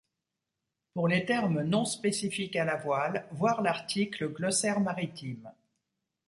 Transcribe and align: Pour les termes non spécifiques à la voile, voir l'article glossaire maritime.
Pour 0.95 1.07
les 1.07 1.25
termes 1.25 1.61
non 1.61 1.85
spécifiques 1.85 2.55
à 2.55 2.65
la 2.65 2.75
voile, 2.75 3.27
voir 3.33 3.61
l'article 3.61 4.29
glossaire 4.29 4.79
maritime. 4.79 5.51